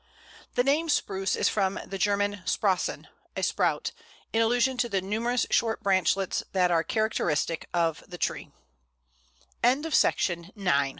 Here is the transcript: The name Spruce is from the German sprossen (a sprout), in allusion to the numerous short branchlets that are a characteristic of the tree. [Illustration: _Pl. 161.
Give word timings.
The 0.55 0.63
name 0.63 0.89
Spruce 0.89 1.35
is 1.35 1.47
from 1.47 1.79
the 1.85 1.99
German 1.99 2.41
sprossen 2.47 3.05
(a 3.37 3.43
sprout), 3.43 3.91
in 4.33 4.41
allusion 4.41 4.75
to 4.77 4.89
the 4.89 4.99
numerous 4.99 5.45
short 5.51 5.83
branchlets 5.83 6.41
that 6.53 6.71
are 6.71 6.79
a 6.79 6.83
characteristic 6.83 7.69
of 7.71 8.03
the 8.07 8.17
tree. 8.17 8.49
[Illustration: 9.63 10.45
_Pl. 10.55 10.55
161. 10.55 10.89